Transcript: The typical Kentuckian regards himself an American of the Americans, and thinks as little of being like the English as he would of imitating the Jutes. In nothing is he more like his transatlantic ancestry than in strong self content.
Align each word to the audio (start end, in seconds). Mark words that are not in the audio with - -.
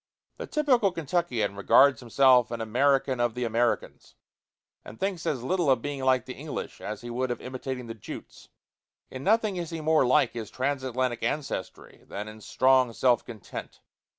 The 0.37 0.47
typical 0.47 0.91
Kentuckian 0.91 1.55
regards 1.55 1.99
himself 1.99 2.49
an 2.49 2.59
American 2.59 3.19
of 3.19 3.35
the 3.35 3.43
Americans, 3.43 4.15
and 4.83 4.99
thinks 4.99 5.27
as 5.27 5.43
little 5.43 5.69
of 5.69 5.83
being 5.83 6.03
like 6.03 6.25
the 6.25 6.33
English 6.33 6.81
as 6.81 7.01
he 7.01 7.11
would 7.11 7.29
of 7.29 7.39
imitating 7.39 7.85
the 7.85 7.93
Jutes. 7.93 8.49
In 9.11 9.23
nothing 9.23 9.57
is 9.57 9.69
he 9.69 9.79
more 9.79 10.03
like 10.07 10.31
his 10.33 10.49
transatlantic 10.49 11.21
ancestry 11.21 12.03
than 12.07 12.27
in 12.27 12.41
strong 12.41 12.93
self 12.93 13.23
content. 13.23 13.79